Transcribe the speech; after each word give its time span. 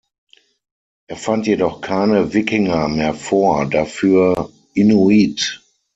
Er 1.05 1.15
fand 1.15 1.45
jedoch 1.45 1.79
keine 1.79 2.33
Wikinger 2.33 2.87
mehr 2.87 3.13
vor, 3.13 3.67
dafür 3.69 4.49
Inuit. 4.73 5.61